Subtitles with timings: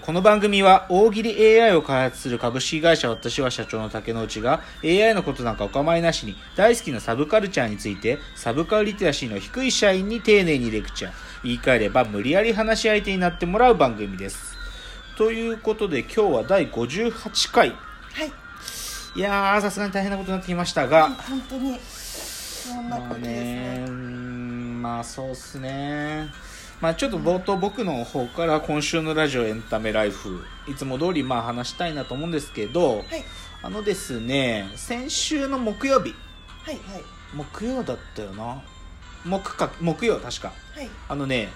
[0.00, 11.12] この番組は大喜利 AI を開発する株式会社私は社長の竹之内が AI のことなんかお構いなしに大好きなサブカルチャーについてサブカルリテラシーの低い社員に丁寧にレクチャー。
[11.44, 14.56] 言い換えれば無理やり話し相手になってもらう番組です。
[15.18, 17.68] ということで今日は第58回。
[17.68, 17.74] は
[18.24, 18.32] い。
[19.16, 21.10] いやーさすがに大変なことになってきましたが。
[21.10, 21.78] 本当に。
[21.78, 23.34] そんなまあことですね。
[23.34, 26.30] ねうーんまあそうっすね
[26.80, 33.04] まあちょっと冒頭僕の方から今週のラジオエンタメライフいつも通りまあ話したいなと思うんですけど、はい。
[33.62, 36.14] あのですね先週の木曜日。
[36.62, 37.02] はいはい。
[37.34, 38.62] 木曜だったよな。
[39.24, 40.52] 木か木曜確か。
[40.74, 40.88] はい。
[41.08, 41.48] あのね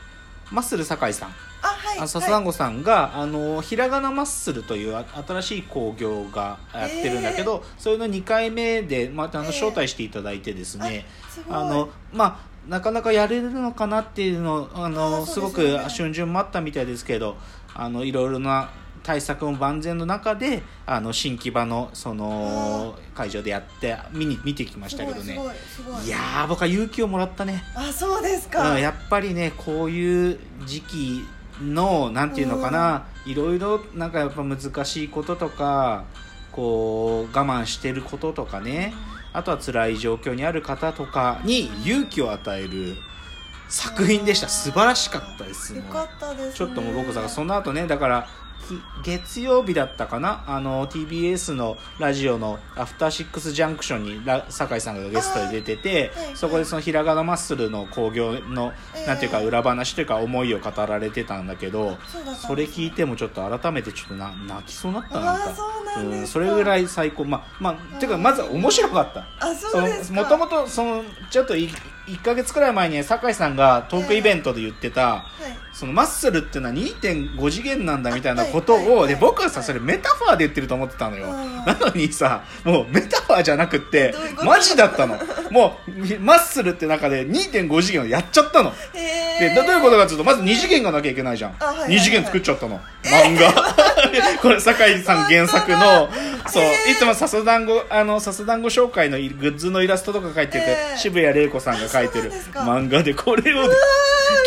[0.50, 1.28] マッスル酒井さん。
[1.30, 1.34] あ
[1.88, 9.54] はいあ笹団子さんが、あのひらがなマッスルというあ新しい興行がやってるんだけど、それの2回目でまたあのえー。
[9.54, 11.56] 招待していただいてですね、あすごい。
[11.56, 17.36] あのまあなかなかやれるのかなっていうのあのあーすごく春巡もあったみたいですけど
[17.74, 18.70] あのいろいろな
[19.02, 25.40] 対策も万全の中であの新木場のその会場でやって見に見てきましたけどね。
[26.04, 31.24] いやー僕は勇気をもらったね、あそうですか、うん、やっぱりねこういう時期
[31.62, 36.04] のなんていうのかな、いろいろなんかやっぱ難しいこととか
[36.52, 38.94] こう我慢してることとかね。
[39.32, 42.96] あとは辛い状況にある方とかに勇気を与える
[43.68, 44.48] 作品でした。
[44.48, 45.76] 素晴らしかったです。
[45.76, 45.92] よもう。
[45.92, 48.28] かったです、ね、ちょっともう僕さその後ねだからき
[49.04, 50.44] 月曜日だったかな？
[50.46, 59.06] あの TBS のラジオの「アフターシックスジャンクションに」ラ酒井さんがゲストで出てて、はいそこでそのひらがなマッスルの興行の、えー。
[59.06, 61.98] なんていうか裏話というか思いを語られてたんだけど
[62.46, 65.32] それ聞いてもちょっと改めてちょっとな泣きそうになったな。
[65.34, 65.54] んか
[66.00, 67.24] うなんそれぐらい最高。
[67.24, 69.26] まあまあていうかまずは面白かった。
[69.40, 70.22] あそうですか。
[70.22, 71.68] もともとそのちょっとい
[72.08, 75.22] 1か月くらい前に酒井さんがトークイベントで言ってた、はい。
[75.72, 84.14] そのマッスルっていうのは2.5次元なんだみたいなことを、で僕はさそれメタファーで言ってると思ってたのよ、うんなのにさもうメタファーじゃなくって
[84.44, 85.18] マジだったの。
[85.50, 88.72] もうマッスルって中で2.5次元をやっちゃったの。
[88.94, 91.96] へでどういうことかというとまず2次元がなきゃいけないじゃん、あはいはいはい。
[91.96, 92.80] 2次元作っちゃったの
[93.10, 93.74] 漫画。
[94.40, 96.08] これ酒井さん原作の
[96.48, 100.98] そういつも笹団子あの笹団子紹介のグッズのイラストとか描いてて、えー。
[100.98, 103.68] 渋谷玲子さんが描いてる漫画でこれを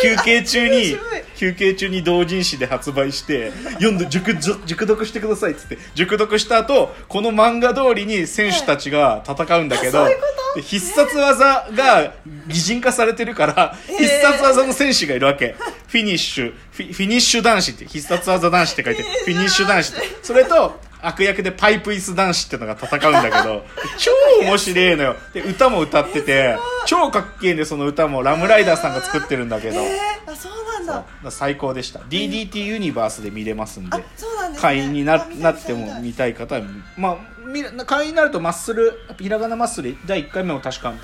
[0.02, 0.96] 休憩中に
[1.42, 10.06] 休憩中に同人誌で発売して読んで熟熟熟読してくださいっつって熟読した後この漫画通りに選手たちが戦うんだけど、
[10.60, 12.14] 必殺技が
[12.46, 15.56] 擬人化されてるから、必殺技の選手がいるわけ。
[15.88, 16.54] フィニッシュ。
[16.70, 20.02] フィフィニッシュ男子って必殺技男子って書いて、フィニッシュ男子って。
[20.22, 23.66] それと悪役でパイプ椅子男子っていうのが戦うんだけど
[23.98, 25.16] 超面白いのよ。
[25.32, 31.30] で歌も歌ってて超かっけえんでその歌も RAM RIDER さんが作ってるんだけど、えー、あそうなんだ。
[31.30, 32.00] 最高でした。
[32.00, 34.04] DDT ユニバースで見れますんで。
[34.60, 36.62] 会員にななっても見たい方は
[36.96, 40.96] まあみ会員になるとマッスルひらがなマッスル第1回目も確かも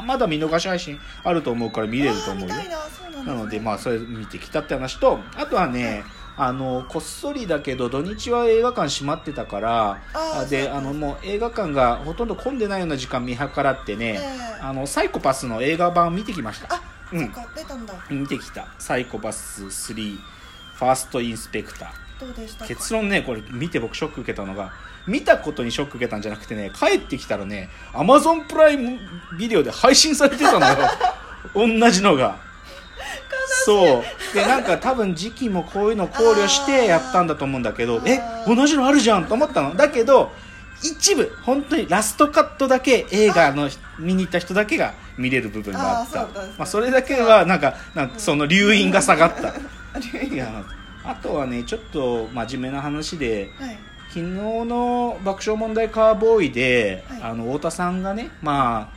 [0.00, 2.54] うまだ見逃し配信あると思うから見れると思うよ。
[3.24, 3.34] な。
[3.34, 6.04] のでまあそれ見てきたって話とあとはね
[6.36, 9.98] あのこっそりだけど土日は映画館閉まってたから
[10.48, 14.60] であのもう映画館がほとんど混んでないような時間見計らってね、ええ。
[14.62, 16.74] あのサイコパスの映画版見てきました。
[16.74, 16.82] あ、
[17.12, 17.26] うん。
[17.26, 17.94] そっか出たんだ。
[18.10, 18.66] 見てきた。
[18.78, 20.16] サイコパス3
[20.74, 21.90] ファーストインスペクター。
[22.26, 22.66] どうでしたか？
[22.68, 24.72] 結論ねこれ見て僕ショック受けたのが
[25.06, 28.98] 見たことにショック受けたんじゃなくてね帰ってきたらねアマゾンプライム
[29.38, 30.76] ビデオで配信されてたのよ。
[31.80, 32.38] 同じのが
[33.64, 34.34] そう。
[34.34, 39.74] でなんか多分時期もこういうの考慮してやったんだと思うんだけどえ同じのあるじゃんと思ったの。
[39.74, 40.32] だけど
[40.82, 43.68] 一部本当にラストカットだけ映画の
[43.98, 46.24] 見に行った人だけが見れる部分があった。
[46.24, 46.28] ま
[46.60, 49.54] あ、それだけはなんかなんかその留飲が下がった。
[51.04, 53.78] あとはねちょっと真面目な話ではい。
[54.08, 57.22] 昨日の爆笑問題カーボーイで、はい。
[57.22, 58.96] あの太田さんがね、まあ、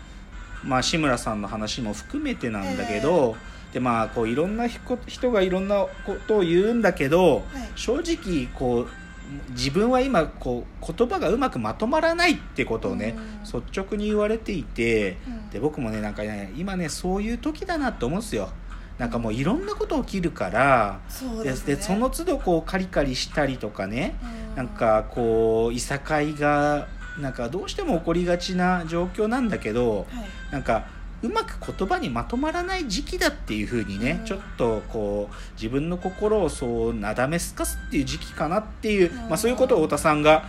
[0.62, 3.38] まあ志村さんの話も含めてなんだけど、
[3.76, 7.44] でまあこういろんな人人がいろんなことを言うんだけど、はい。
[7.76, 13.62] 正直こう自分は今こう言葉がうまくまとまらないってことをね、うん。
[13.62, 15.50] 率直に言われていて、うん。
[15.50, 18.50] で僕もねなんかね今ねそういう時だなって思うんですよ。
[18.98, 21.76] なんかもういろんなこと起きるから、でそうですね。
[21.76, 24.16] でその都度こうカリカリしたりとかね、
[24.52, 24.56] うん。
[24.56, 26.88] なんかこういさかいが
[27.20, 30.54] なんかどうしても起こりがちな状況なんだけどはい。
[30.54, 34.26] なんかうまく言葉にまとまらない時期だっていう風にね、うん。
[34.26, 39.18] ちょっとこう自分の心をそうなだめすかすっていう時期かなっていう、うん。
[39.30, 40.46] まあ、そういうことを太田さんが、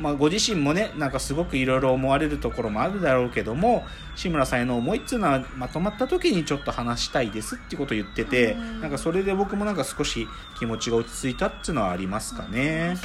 [0.00, 3.84] まあ、ご自身もねなんかすごくいろいろ思われるところもあるだろうけども
[4.14, 8.80] 志村さんへの思いっていうのはまとまった時にちょっと話したいですっていうことを言ってて、うん。
[8.80, 10.26] なんかそれで僕もなんか少し
[10.58, 12.96] 気持ちが落ち着いたっていうのはありますかね。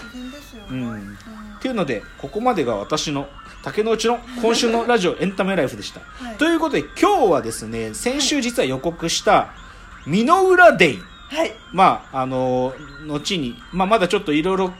[0.70, 1.18] うん
[1.60, 3.30] っていうのでここまでが私の
[3.62, 6.02] 竹之内の今週のラジオエンタメライフでした。
[6.02, 6.36] はい。
[6.38, 9.54] ということで今日はですね先週実は予告した
[10.08, 11.00] 「美濃浦デイ」
[11.30, 11.54] はい。
[11.72, 12.74] まああの
[13.06, 14.74] 後に、まあ、まだちょっといろいろ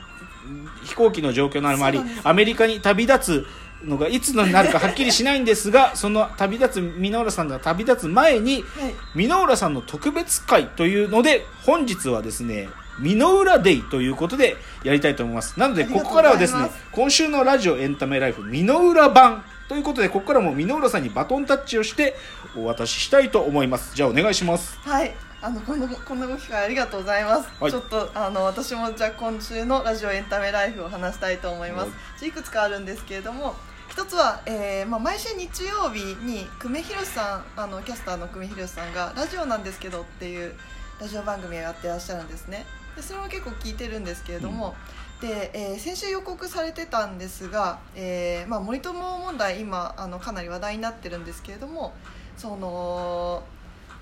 [0.84, 3.46] 飛行機の状況なのもありアメリカに旅立つ
[3.86, 8.94] のがいつになるかはっきりしないんですがその旅立つ美濃浦さんが旅立つ前にはい。
[9.14, 12.68] 美濃浦さんの特別会というので本日はですね
[13.00, 15.58] 美濃浦デイということでやりたいと思います。
[15.58, 22.14] なのでここからはですね今週のラジオエンタメライフ美濃浦版ということでここからも美濃浦さんにバトンタッチをして
[22.56, 23.94] お渡ししたいと思います。
[23.96, 24.78] じゃあお願いします。
[24.80, 25.14] はい
[25.44, 27.70] あのこのこんなご機会ありがとうございます、はい。
[27.70, 31.90] ちょっとあの私もじゃあ今週のラジオエンタメライフを話したいと思います。
[31.90, 32.28] はい。
[32.28, 33.54] いくつかあるんですけれども
[33.90, 40.54] 一つは、えーまあ、毎週日曜日に久米宏さんあのキャスターの久米宏さんが「ラジオなんですけど」っていう
[40.98, 42.64] ラジオ番組をやってらっしゃるんですね。
[42.96, 44.74] でそれも結構聞いてるんですけれども、
[45.20, 51.92] で、えー先週予告されてたんですが、えーまあ、森友問題今あのかなり話題になってるんですけれども
[52.38, 53.42] その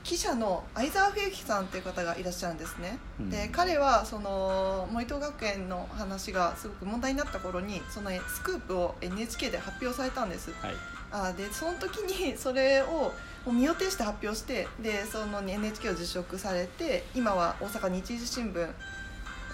[0.04, 3.30] 記者の相沢冬樹さんという方がいらっしゃるんですね、うん。
[3.30, 10.52] で彼はその森友学園の話がすごく問題になった頃にそのスクープを NHK で発表されたんです。
[10.60, 10.74] はい。
[11.12, 13.12] あでその時にそれを
[13.46, 18.68] 身を挺して発表してでその NHK を辞職されて今は大阪日時新聞、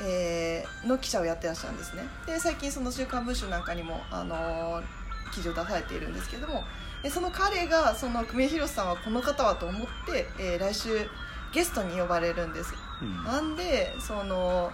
[0.01, 2.03] えーの記者をやってらっしゃるんですね。
[2.27, 4.85] で最近その「週刊文春」なんかにも、あのー
[5.31, 6.65] 記事を出されているんですけども
[7.03, 11.09] でその彼がその久米宏さんはこの方はと思って、えー来週
[11.53, 12.75] ゲストに呼ばれるんです。
[13.01, 13.25] うん。
[13.25, 14.71] なんでその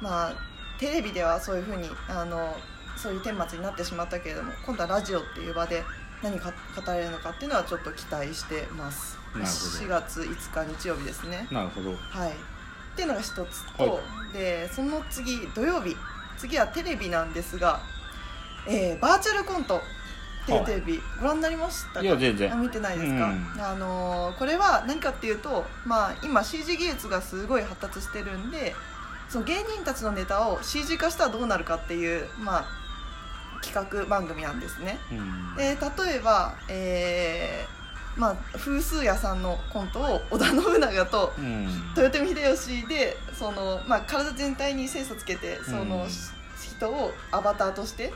[0.00, 0.32] まあ
[0.78, 2.56] テレビではそういうふうにあの
[2.96, 5.84] そういう顛末になってしまったけれども今度はラジオっていう場で
[6.22, 9.16] 何か語られるのかっていうのはちょっと期待してます。
[9.34, 9.50] なるほど。
[9.50, 11.46] 4月5日日曜日ですね。
[11.52, 11.90] なるほど。
[11.90, 12.30] はい。
[12.30, 12.32] っ
[12.96, 14.00] ていうのが一つと、は
[14.32, 15.96] でその次土曜日。
[16.36, 17.80] 次はテレビなんですが、
[18.68, 19.80] えーバーチャルコント
[20.56, 22.00] っていうテレビご覧になりましたか？
[22.02, 22.52] いや全然。
[22.52, 23.62] あ見てないですか、うん。
[23.62, 28.74] あのーこれは何かっていうと、まあ、今 CG 技術がすごい発達してるんで
[29.28, 32.64] その芸人たちのネタを CG 化したらどうなるかっていう、まあ、
[33.62, 34.98] 企画番組なんですね。
[35.10, 35.56] うん。
[35.56, 41.68] で例えば、えーまあ、風数屋さんのコントを織田信長とうん。
[41.96, 46.08] 豊臣秀吉でその、まあ、体全体に精査つけてその、うん。
[46.60, 48.12] 人をアバターとしてうん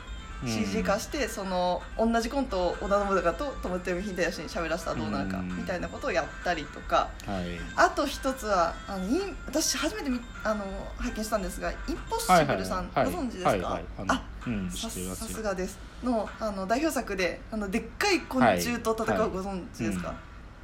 [0.47, 5.57] CG 化して、その同じコントを織田信長と豊臣秀吉に喋らせたらどうなるか、うん。
[5.57, 7.09] みたいなことをやったりとか。
[7.25, 7.45] はい。
[7.75, 10.65] あと一つはあのイン私初めて見あの
[10.97, 11.77] 拝見したんですがイン
[12.09, 13.83] ポッシブルさん、ご存知ですか、はいはい。
[14.07, 15.79] あうんさすがです。
[16.03, 19.27] のあの代表作であのでっかい昆虫と戦はい。
[19.27, 20.15] うご存知ですか、は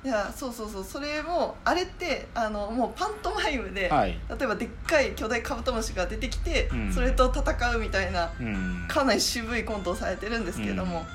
[0.04, 0.84] いいやそうそうそう。
[0.84, 4.18] それもあれってあのもうパントマイムで、はい。
[4.30, 6.94] 例えばでっかい巨大カブトムシが出てきて、うん。
[6.94, 8.86] それと戦うみたいなうん。
[8.88, 11.06] かなり渋いコントをされてるんですけども、うん。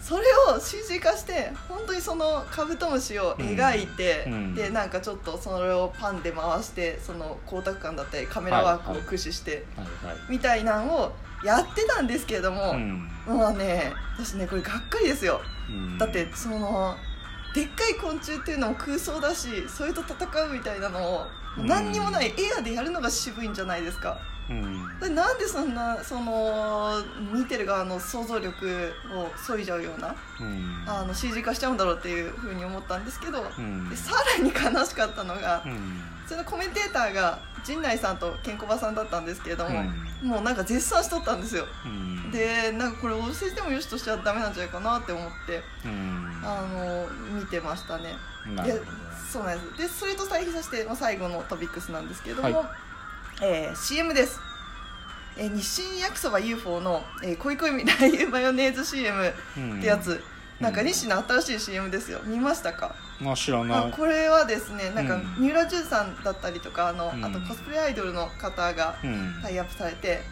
[0.00, 0.22] それ
[0.54, 4.54] を CG 化して本当にそのカブトムシを描いて、うん。
[4.54, 9.86] でなんかちょっとそれをパンで回してその光沢感だったりカメラワークを駆使して、はい。
[10.06, 10.16] はい。
[10.30, 11.12] みたいなんを
[11.44, 13.10] やってたんですけれども、うん。
[13.26, 15.40] もうね私ねこれがっかりですよ。
[15.68, 15.98] うん。
[15.98, 16.96] だってその
[17.54, 21.26] でっかい昆虫っていうのも空想だしそれと戦うみたいなのを
[21.56, 21.66] うん。
[21.66, 24.18] 何にもないエアでやるのが渋いんじゃないですか。
[24.48, 24.98] うん。
[25.00, 27.02] でなんでそんなその
[27.32, 30.84] 見てる側の想像力を削いじゃうようなうん。
[30.86, 33.88] あの CG 化しちゃうんだろうっていうふうに思ったんですけど、うん。
[33.88, 39.82] でさらに悲しかったのが、うんそのコメンテーターが陣内さんとケンコバさんだったんですけれども、
[40.22, 41.64] もうなんか絶賛しとったんですよ。
[41.86, 42.30] うん。
[42.30, 46.42] でなんかこれお教えしてもよしとしちゃダメなんじゃないかなって思ってうん。
[46.44, 47.06] あの
[47.40, 48.14] 見てましたね。
[48.64, 48.80] で
[49.32, 49.82] そうなんです。
[49.82, 52.66] でそれと対比させて、まあ、最後のトピックスなんですけれども、はい。
[53.42, 54.40] えー CM です、
[55.36, 59.32] えー日清焼きそば UFO の、えー、恋恋ラー油マヨネーズ CM っ
[59.80, 60.20] てやつ、
[60.60, 62.20] なんか日清の新しい CM ですよ。
[62.24, 63.78] 見ましたか、まあ知らない。
[63.90, 65.36] あこれはですねなんかうん。
[65.38, 67.24] 三浦淳さんだったりとかあの、うん。
[67.24, 69.34] あとコスプレアイドルの方がうん。
[69.42, 70.22] タイアップされて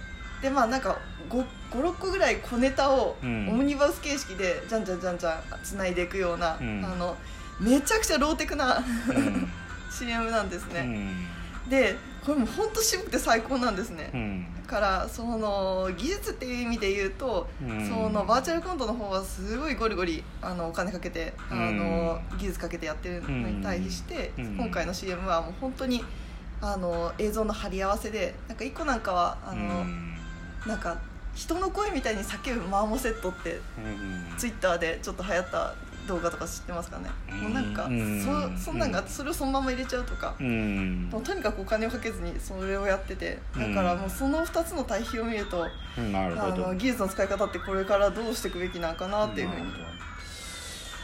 [0.42, 0.98] でまあなんか
[1.30, 3.46] 56個ぐらい小ネタをオうん。
[3.46, 6.84] ムニバス形式でじゃんじゃんじゃんじゃんつないでいくような、うん。
[6.84, 7.16] あの
[7.60, 9.48] めちゃくちゃローテクなうん。
[9.90, 11.26] CM なんですね、うん
[11.68, 14.46] でこれも本当渋くて最高なんですね、うん。
[14.66, 17.88] だからその技術っていう意味で言うと、うん。
[17.88, 24.56] そのバーチャルコントの方はすごいゴリゴリあのお金かけてあの、技術かけてやってるのに対して、うん。
[24.56, 26.04] 今回の CM はもう本当に
[26.60, 30.14] あの映像の貼り合わせでなんか一個なんかはあの、うん。
[30.66, 30.98] なんか
[31.36, 34.36] 人の声みたいに叫ぶマーモセットってうん。
[34.36, 35.74] ツイッターでちょっと流行った
[36.06, 37.38] 動画とか知ってますかね、うん。
[37.40, 38.56] もうなんか、うん。
[38.58, 41.08] そそんなんがそれをそのまま入れちゃうとか、うん。
[41.10, 49.66] もうとにかくお金をかけずにそれをやっててだからもうその2つの対比を見ると、あの技術の使い方ってこれからどうしていくべきなんかなっていうふうに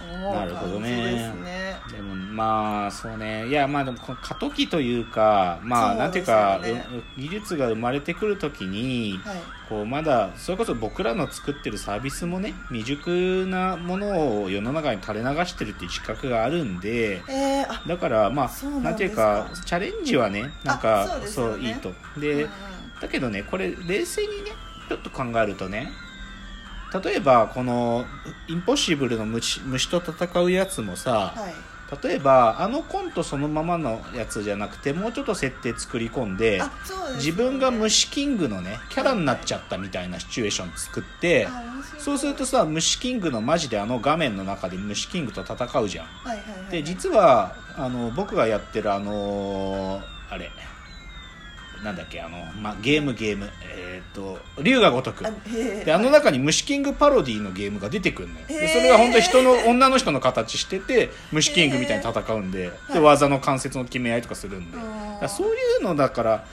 [0.04, 1.32] 思うなるほどね。
[1.90, 3.47] でもまあそうね。
[3.49, 6.61] いやまあでもこの過渡期というかまあそうなんていうか
[7.16, 9.37] 技術が生まれてくるときにはい。
[9.68, 21.68] こうまだそれこそ僕らの作ってるサービスもね未熟なものを世の中に垂れ流してるっていう自覚があるんでえー、あだからまあなんていうかかチャレンジはねなんかあそうですよね。
[21.68, 21.92] いいと。
[22.16, 22.50] うんでうん。
[23.00, 24.50] だけどねこれ冷静にね
[24.88, 25.90] ちょっと考えるとね
[27.02, 28.04] 例えばこの
[28.49, 31.54] インポッシブルの虫虫と戦うやつもさ、はい。
[32.02, 36.64] 例えばあのコントそのままのやつじゃなくてもうちょっと設定作り込んでね。
[37.16, 42.00] 自分が虫キングのねキャラになっちゃったみたいなシチュエーション作ってあ面白い。
[42.00, 46.06] そうするとさ虫キングのマジであの画面の中で虫キングと戦うじゃん。
[46.06, 46.70] はいはいはい。
[46.70, 50.50] で実はあの僕がやってるあのーあれ
[51.82, 53.50] なんだっけあの、ま、ゲームゲーム。
[53.62, 55.24] えっ、と龍が如く。
[55.84, 58.46] であの中に虫キングパロディのゲームが出てくるのよ。
[58.46, 62.70] でそれが本当に人の女の人の形してて虫キングみたいに戦うんで。
[62.92, 64.78] で技の関節の決め合いとかするんで。
[65.28, 66.44] そういうのだから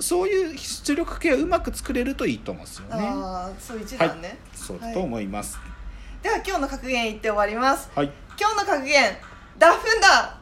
[0.00, 2.94] そういう出力系をうまく作れるといいと思うんですよね。
[2.94, 4.94] あーそう一段ね、そうはい。
[4.94, 5.58] と思います。
[6.22, 7.90] では今日の格言言って終わります。
[7.94, 8.10] はい。
[8.38, 9.16] 今日の格言
[9.58, 10.35] ダフンだ